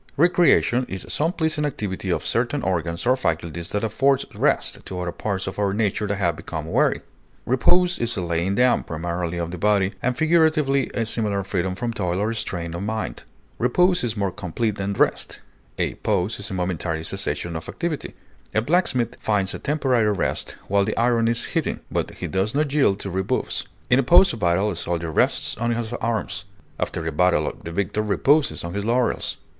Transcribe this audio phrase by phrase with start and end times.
[0.17, 5.11] Recreation is some pleasing activity of certain organs or faculties that affords rest to other
[5.11, 7.01] parts of our nature that have become weary.
[7.45, 11.93] Repose is a laying down, primarily of the body, and figuratively a similar freedom from
[11.93, 13.25] toil or strain of mind.
[13.59, 15.39] Repose is more complete than rest;
[15.77, 18.15] a pause is a momentary cessation of activity;
[18.55, 22.55] a black smith finds a temporary rest while the iron is heating, but he does
[22.55, 26.45] not yield to repose; in a pause of battle a soldier rests on his arms;
[26.79, 29.37] after the battle the victor reposes on his laurels.